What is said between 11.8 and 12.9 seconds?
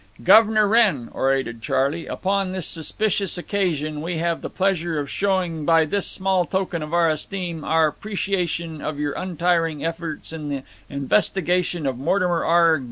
of Mortimer R.